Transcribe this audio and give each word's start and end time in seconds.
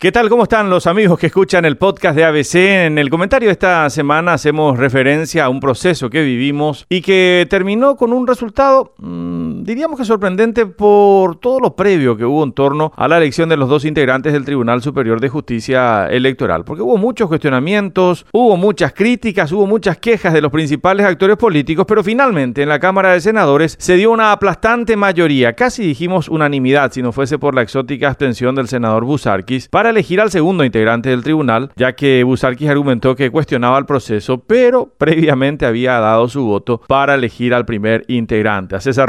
¿Qué 0.00 0.12
tal? 0.12 0.28
¿Cómo 0.28 0.44
están 0.44 0.70
los 0.70 0.86
amigos 0.86 1.18
que 1.18 1.26
escuchan 1.26 1.64
el 1.64 1.76
podcast 1.76 2.14
de 2.14 2.22
ABC? 2.22 2.54
En 2.54 2.98
el 2.98 3.10
comentario 3.10 3.48
de 3.48 3.54
esta 3.54 3.90
semana 3.90 4.34
hacemos 4.34 4.78
referencia 4.78 5.44
a 5.44 5.48
un 5.48 5.58
proceso 5.58 6.08
que 6.08 6.22
vivimos 6.22 6.86
y 6.88 7.00
que 7.00 7.48
terminó 7.50 7.96
con 7.96 8.12
un 8.12 8.28
resultado, 8.28 8.94
mmm, 8.98 9.47
diríamos 9.64 9.98
que 9.98 10.04
sorprendente 10.04 10.66
por 10.66 11.36
todo 11.36 11.60
lo 11.60 11.76
previo 11.76 12.16
que 12.16 12.24
hubo 12.24 12.44
en 12.44 12.52
torno 12.52 12.92
a 12.96 13.08
la 13.08 13.18
elección 13.18 13.48
de 13.48 13.56
los 13.56 13.68
dos 13.68 13.84
integrantes 13.84 14.32
del 14.32 14.44
Tribunal 14.44 14.82
Superior 14.82 15.20
de 15.20 15.28
Justicia 15.28 16.06
Electoral. 16.08 16.64
Porque 16.64 16.82
hubo 16.82 16.96
muchos 16.96 17.28
cuestionamientos, 17.28 18.26
hubo 18.32 18.56
muchas 18.56 18.92
críticas, 18.92 19.52
hubo 19.52 19.66
muchas 19.66 19.98
quejas 19.98 20.32
de 20.32 20.40
los 20.40 20.52
principales 20.52 21.06
actores 21.06 21.36
políticos, 21.36 21.84
pero 21.86 22.02
finalmente 22.02 22.62
en 22.62 22.68
la 22.68 22.80
Cámara 22.80 23.12
de 23.12 23.20
Senadores 23.20 23.76
se 23.78 23.96
dio 23.96 24.10
una 24.10 24.32
aplastante 24.32 24.96
mayoría, 24.96 25.54
casi 25.54 25.82
dijimos 25.82 26.28
unanimidad, 26.28 26.92
si 26.92 27.02
no 27.02 27.12
fuese 27.12 27.38
por 27.38 27.54
la 27.54 27.62
exótica 27.62 28.08
abstención 28.08 28.54
del 28.54 28.68
senador 28.68 29.04
Busarquis, 29.04 29.68
para 29.68 29.90
elegir 29.90 30.20
al 30.20 30.30
segundo 30.30 30.64
integrante 30.64 31.10
del 31.10 31.22
tribunal, 31.22 31.70
ya 31.76 31.94
que 31.94 32.22
Busarquis 32.24 32.68
argumentó 32.68 33.14
que 33.14 33.30
cuestionaba 33.30 33.78
el 33.78 33.86
proceso, 33.86 34.38
pero 34.38 34.92
previamente 34.98 35.66
había 35.66 35.98
dado 35.98 36.28
su 36.28 36.44
voto 36.44 36.80
para 36.86 37.14
elegir 37.14 37.54
al 37.54 37.66
primer 37.66 38.04
integrante, 38.08 38.76
a 38.76 38.80
César 38.80 39.08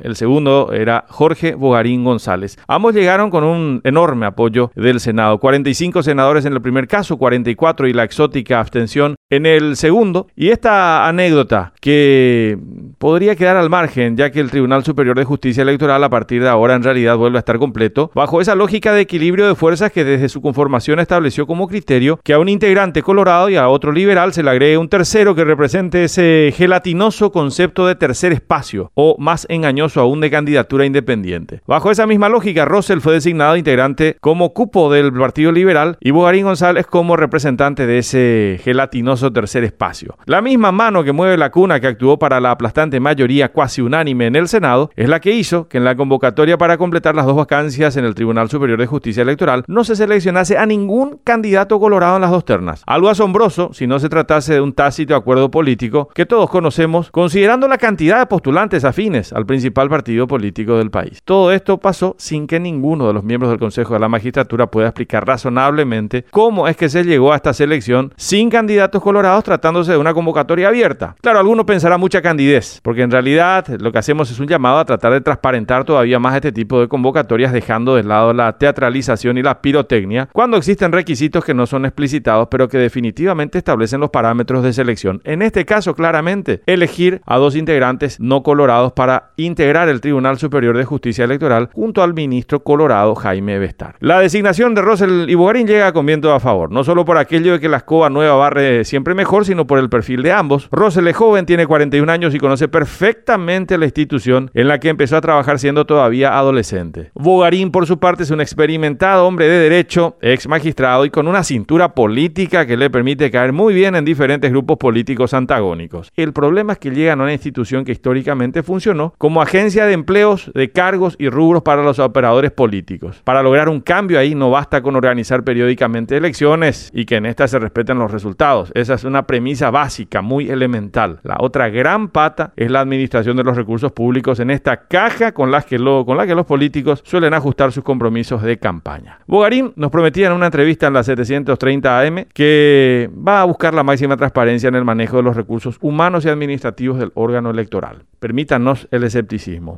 El 0.00 0.16
segundo 0.16 0.72
era 0.72 1.04
Jorge 1.08 1.54
Bogarín 1.54 2.04
González. 2.04 2.58
Ambos 2.66 2.94
llegaron 2.94 3.30
con 3.30 3.44
un 3.44 3.80
enorme 3.84 4.26
apoyo 4.26 4.70
del 4.74 5.00
Senado. 5.00 5.38
45 5.38 6.02
senadores 6.02 6.44
en 6.44 6.52
el 6.52 6.62
primer 6.62 6.88
caso, 6.88 7.16
44 7.16 7.88
y 7.88 7.92
la 7.92 8.04
exótica 8.04 8.60
abstención 8.60 9.16
en 9.30 9.46
el 9.46 9.76
segundo. 9.76 10.28
Y 10.36 10.50
esta 10.50 11.06
anécdota 11.08 11.72
que 11.80 12.58
podría 12.98 13.36
quedar 13.36 13.56
al 13.56 13.70
margen, 13.70 14.16
ya 14.16 14.30
que 14.30 14.40
el 14.40 14.50
Tribunal 14.50 14.84
Superior 14.84 15.16
de 15.16 15.24
Justicia 15.24 15.62
Electoral 15.62 16.02
a 16.04 16.10
partir 16.10 16.42
de 16.42 16.48
ahora 16.48 16.74
en 16.74 16.82
realidad 16.82 17.16
vuelve 17.16 17.38
a 17.38 17.40
estar 17.40 17.58
completo, 17.58 18.10
bajo 18.14 18.40
esa 18.40 18.54
lógica 18.54 18.92
de 18.92 19.02
equilibrio 19.02 19.46
de 19.46 19.54
fuerzas 19.54 19.92
que 19.92 20.04
desde 20.04 20.28
su 20.28 20.40
conformación 20.40 20.98
estableció 20.98 21.46
como 21.46 21.68
criterio 21.68 22.18
que 22.22 22.32
a 22.32 22.38
un 22.38 22.48
integrante 22.48 23.02
colorado 23.02 23.48
y 23.48 23.56
a 23.56 23.68
otro 23.68 23.92
liberal 23.92 24.32
se 24.32 24.42
le 24.42 24.50
agregue 24.50 24.78
un 24.78 24.88
tercero 24.88 25.34
que 25.34 25.44
represente 25.44 26.04
ese 26.04 26.52
gelatinoso 26.54 27.32
concepto 27.32 27.86
de 27.86 27.94
tercer 27.94 28.32
espacio, 28.32 28.90
o 28.94 29.16
más 29.18 29.46
engañoso 29.48 29.75
aún 29.96 30.20
de 30.20 30.30
candidatura 30.30 30.84
independiente. 30.84 31.60
Bajo 31.66 31.90
esa 31.90 32.06
misma 32.06 32.28
lógica, 32.28 32.64
Russell 32.64 33.00
fue 33.00 33.14
designado 33.14 33.56
integrante 33.56 34.16
como 34.20 34.52
cupo 34.52 34.90
del 34.90 35.12
Partido 35.12 35.52
Liberal 35.52 35.96
y 36.00 36.10
Bogarín 36.10 36.44
González 36.44 36.86
como 36.86 37.16
representante 37.16 37.86
de 37.86 37.98
ese 37.98 38.60
gelatinoso 38.62 39.32
tercer 39.32 39.64
espacio. 39.64 40.16
La 40.26 40.42
misma 40.42 40.72
mano 40.72 41.04
que 41.04 41.12
mueve 41.12 41.36
la 41.36 41.50
cuna 41.50 41.80
que 41.80 41.86
actuó 41.86 42.18
para 42.18 42.40
la 42.40 42.52
aplastante 42.52 43.00
mayoría 43.00 43.52
cuasi 43.52 43.82
unánime 43.82 44.26
en 44.26 44.36
el 44.36 44.48
Senado 44.48 44.90
es 44.96 45.08
la 45.08 45.20
que 45.20 45.32
hizo 45.32 45.68
que 45.68 45.78
en 45.78 45.84
la 45.84 45.96
convocatoria 45.96 46.58
para 46.58 46.78
completar 46.78 47.14
las 47.14 47.26
dos 47.26 47.36
vacancias 47.36 47.96
en 47.96 48.04
el 48.04 48.14
Tribunal 48.14 48.50
Superior 48.50 48.78
de 48.78 48.86
Justicia 48.86 49.22
Electoral 49.22 49.64
no 49.66 49.84
se 49.84 49.96
seleccionase 49.96 50.58
a 50.58 50.66
ningún 50.66 51.20
candidato 51.22 51.78
colorado 51.78 52.16
en 52.16 52.22
las 52.22 52.30
dos 52.30 52.44
ternas. 52.44 52.82
Algo 52.86 53.08
asombroso 53.08 53.70
si 53.72 53.86
no 53.86 53.98
se 53.98 54.08
tratase 54.08 54.54
de 54.54 54.60
un 54.60 54.72
tácito 54.72 55.14
acuerdo 55.14 55.50
político 55.50 56.08
que 56.14 56.26
todos 56.26 56.50
conocemos, 56.50 57.10
considerando 57.10 57.68
la 57.68 57.78
cantidad 57.78 58.18
de 58.18 58.26
postulantes 58.26 58.84
afines 58.84 59.32
al 59.32 59.46
principal 59.66 59.88
partido 59.88 60.28
político 60.28 60.78
del 60.78 60.92
país. 60.92 61.20
Todo 61.24 61.50
esto 61.50 61.78
pasó 61.78 62.14
sin 62.18 62.46
que 62.46 62.60
ninguno 62.60 63.08
de 63.08 63.12
los 63.12 63.24
miembros 63.24 63.50
del 63.50 63.58
Consejo 63.58 63.94
de 63.94 64.00
la 64.00 64.08
Magistratura 64.08 64.68
pueda 64.68 64.86
explicar 64.86 65.26
razonablemente 65.26 66.24
cómo 66.30 66.68
es 66.68 66.76
que 66.76 66.88
se 66.88 67.02
llegó 67.02 67.32
a 67.32 67.36
esta 67.36 67.52
selección 67.52 68.12
sin 68.16 68.48
candidatos 68.48 69.02
colorados 69.02 69.42
tratándose 69.42 69.90
de 69.90 69.98
una 69.98 70.14
convocatoria 70.14 70.68
abierta. 70.68 71.16
Claro, 71.20 71.40
algunos 71.40 71.66
pensarán 71.66 71.98
mucha 71.98 72.22
candidez, 72.22 72.78
porque 72.84 73.02
en 73.02 73.10
realidad 73.10 73.66
lo 73.80 73.90
que 73.90 73.98
hacemos 73.98 74.30
es 74.30 74.38
un 74.38 74.46
llamado 74.46 74.78
a 74.78 74.84
tratar 74.84 75.12
de 75.12 75.20
transparentar 75.20 75.84
todavía 75.84 76.20
más 76.20 76.36
este 76.36 76.52
tipo 76.52 76.80
de 76.80 76.86
convocatorias, 76.86 77.52
dejando 77.52 77.96
de 77.96 78.04
lado 78.04 78.32
la 78.32 78.56
teatralización 78.56 79.36
y 79.36 79.42
la 79.42 79.60
pirotecnia, 79.60 80.28
cuando 80.32 80.58
existen 80.58 80.92
requisitos 80.92 81.44
que 81.44 81.54
no 81.54 81.66
son 81.66 81.86
explicitados, 81.86 82.46
pero 82.52 82.68
que 82.68 82.78
definitivamente 82.78 83.58
establecen 83.58 83.98
los 83.98 84.10
parámetros 84.10 84.62
de 84.62 84.72
selección. 84.72 85.20
En 85.24 85.42
este 85.42 85.64
caso, 85.64 85.96
claramente, 85.96 86.62
elegir 86.66 87.20
a 87.26 87.36
dos 87.38 87.56
integrantes 87.56 88.20
no 88.20 88.44
colorados 88.44 88.92
para 88.92 89.32
el 89.58 90.00
Tribunal 90.00 90.38
Superior 90.38 90.76
de 90.76 90.84
Justicia 90.84 91.24
Electoral 91.24 91.70
junto 91.72 92.02
al 92.02 92.12
ministro 92.12 92.60
colorado 92.62 93.14
Jaime 93.14 93.58
Bestar. 93.58 93.96
La 94.00 94.20
designación 94.20 94.74
de 94.74 94.82
Rosel 94.82 95.26
y 95.28 95.34
Bogarín 95.34 95.66
llega 95.66 95.92
con 95.92 96.04
viento 96.04 96.32
a 96.32 96.40
favor, 96.40 96.70
no 96.70 96.84
solo 96.84 97.04
por 97.04 97.16
aquello 97.16 97.52
de 97.52 97.60
que 97.60 97.68
la 97.68 97.78
escoba 97.78 98.10
nueva 98.10 98.34
barre 98.34 98.84
siempre 98.84 99.14
mejor, 99.14 99.46
sino 99.46 99.66
por 99.66 99.78
el 99.78 99.88
perfil 99.88 100.22
de 100.22 100.32
ambos. 100.32 100.68
Rosel 100.70 101.08
es 101.08 101.16
joven, 101.16 101.46
tiene 101.46 101.66
41 101.66 102.10
años 102.12 102.34
y 102.34 102.38
conoce 102.38 102.68
perfectamente 102.68 103.78
la 103.78 103.86
institución 103.86 104.50
en 104.52 104.68
la 104.68 104.78
que 104.78 104.90
empezó 104.90 105.16
a 105.16 105.20
trabajar 105.20 105.58
siendo 105.58 105.86
todavía 105.86 106.36
adolescente. 106.36 107.10
Bogarín, 107.14 107.70
por 107.70 107.86
su 107.86 107.98
parte, 107.98 108.24
es 108.24 108.30
un 108.30 108.40
experimentado 108.40 109.26
hombre 109.26 109.48
de 109.48 109.58
derecho, 109.58 110.16
ex 110.20 110.46
magistrado 110.48 111.04
y 111.04 111.10
con 111.10 111.28
una 111.28 111.42
cintura 111.42 111.94
política 111.94 112.66
que 112.66 112.76
le 112.76 112.90
permite 112.90 113.30
caer 113.30 113.52
muy 113.52 113.72
bien 113.72 113.94
en 113.96 114.04
diferentes 114.04 114.50
grupos 114.50 114.76
políticos 114.76 115.32
antagónicos. 115.34 116.12
El 116.14 116.32
problema 116.32 116.74
es 116.74 116.78
que 116.78 116.90
llegan 116.90 117.20
a 117.20 117.24
una 117.24 117.32
institución 117.32 117.84
que 117.84 117.92
históricamente 117.92 118.62
funcionó 118.62 119.14
como 119.18 119.45
agencia 119.46 119.86
de 119.86 119.92
empleos 119.92 120.50
de 120.54 120.72
cargos 120.72 121.14
y 121.20 121.28
rubros 121.28 121.62
para 121.62 121.82
los 121.82 122.00
operadores 122.00 122.50
políticos. 122.50 123.20
Para 123.22 123.44
lograr 123.44 123.68
un 123.68 123.80
cambio 123.80 124.18
ahí 124.18 124.34
no 124.34 124.50
basta 124.50 124.82
con 124.82 124.96
organizar 124.96 125.44
periódicamente 125.44 126.16
elecciones 126.16 126.90
y 126.92 127.04
que 127.04 127.16
en 127.16 127.26
estas 127.26 127.52
se 127.52 127.60
respeten 127.60 127.98
los 127.98 128.10
resultados. 128.10 128.72
Esa 128.74 128.94
es 128.94 129.04
una 129.04 129.26
premisa 129.26 129.70
básica, 129.70 130.20
muy 130.20 130.50
elemental. 130.50 131.20
La 131.22 131.36
otra 131.38 131.68
gran 131.68 132.08
pata 132.08 132.52
es 132.56 132.70
la 132.72 132.80
administración 132.80 133.36
de 133.36 133.44
los 133.44 133.56
recursos 133.56 133.92
públicos 133.92 134.40
en 134.40 134.50
esta 134.50 134.88
caja 134.88 135.30
con, 135.30 135.52
las 135.52 135.64
que 135.64 135.78
lo, 135.78 136.04
con 136.04 136.16
la 136.16 136.26
que 136.26 136.34
los 136.34 136.44
políticos 136.44 137.02
suelen 137.04 137.32
ajustar 137.32 137.70
sus 137.70 137.84
compromisos 137.84 138.42
de 138.42 138.58
campaña. 138.58 139.20
Bogarín 139.28 139.72
nos 139.76 139.92
prometía 139.92 140.26
en 140.26 140.32
una 140.32 140.46
entrevista 140.46 140.88
en 140.88 140.94
la 140.94 141.04
730 141.04 142.00
AM 142.00 142.24
que 142.34 143.08
va 143.16 143.42
a 143.42 143.44
buscar 143.44 143.74
la 143.74 143.84
máxima 143.84 144.16
transparencia 144.16 144.68
en 144.68 144.74
el 144.74 144.84
manejo 144.84 145.18
de 145.18 145.22
los 145.22 145.36
recursos 145.36 145.78
humanos 145.80 146.24
y 146.24 146.30
administrativos 146.30 146.98
del 146.98 147.12
órgano 147.14 147.50
electoral. 147.50 148.02
Permítanos 148.18 148.88
el 148.90 149.04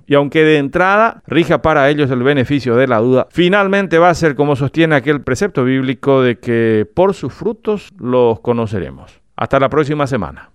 Y 0.07 0.15
aunque 0.15 0.45
de 0.45 0.59
entrada 0.59 1.23
rija 1.27 1.63
para 1.63 1.89
ellos 1.91 2.11
el 2.11 2.23
beneficio 2.23 2.77
de 2.77 2.87
la 2.87 2.99
duda, 2.99 3.27
finalmente 3.31 3.99
va 3.99 4.11
a 4.11 4.15
ser 4.15 4.35
como 4.35 4.57
sostiene 4.57 4.95
aquel 4.97 5.23
precepto 5.23 5.65
bíblico 5.65 6.23
de 6.23 6.39
que 6.39 6.87
por 6.95 7.15
sus 7.15 7.33
frutos 7.33 7.93
los 7.99 8.41
conoceremos. 8.41 9.21
Hasta 9.37 9.61
la 9.61 9.69
próxima 9.69 10.07
semana. 10.07 10.51